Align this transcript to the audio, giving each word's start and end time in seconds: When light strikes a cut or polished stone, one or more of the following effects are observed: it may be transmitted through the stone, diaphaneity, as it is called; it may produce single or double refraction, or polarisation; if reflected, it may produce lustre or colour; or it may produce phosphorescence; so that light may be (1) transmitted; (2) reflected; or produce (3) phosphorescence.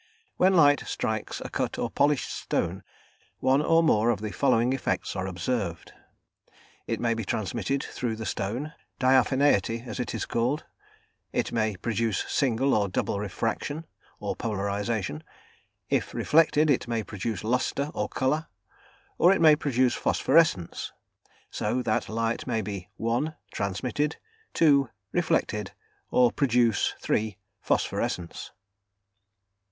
When 0.37 0.55
light 0.55 0.79
strikes 0.87 1.43
a 1.45 1.49
cut 1.49 1.77
or 1.77 1.91
polished 1.91 2.27
stone, 2.31 2.81
one 3.39 3.61
or 3.61 3.83
more 3.83 4.09
of 4.09 4.19
the 4.19 4.31
following 4.31 4.73
effects 4.73 5.15
are 5.15 5.27
observed: 5.27 5.93
it 6.87 6.99
may 6.99 7.13
be 7.13 7.23
transmitted 7.23 7.83
through 7.83 8.15
the 8.15 8.25
stone, 8.25 8.73
diaphaneity, 8.99 9.83
as 9.85 9.99
it 9.99 10.15
is 10.15 10.25
called; 10.25 10.65
it 11.31 11.51
may 11.51 11.75
produce 11.77 12.25
single 12.27 12.73
or 12.73 12.87
double 12.89 13.19
refraction, 13.19 13.85
or 14.19 14.35
polarisation; 14.35 15.23
if 15.91 16.15
reflected, 16.15 16.71
it 16.71 16.87
may 16.87 17.03
produce 17.03 17.43
lustre 17.43 17.91
or 17.93 18.09
colour; 18.09 18.47
or 19.19 19.31
it 19.31 19.39
may 19.39 19.55
produce 19.55 19.93
phosphorescence; 19.93 20.91
so 21.51 21.83
that 21.83 22.09
light 22.09 22.47
may 22.47 22.63
be 22.63 22.89
(1) 22.97 23.35
transmitted; 23.51 24.15
(2) 24.55 24.89
reflected; 25.11 25.73
or 26.09 26.31
produce 26.31 26.95
(3) 26.99 27.37
phosphorescence. 27.61 28.49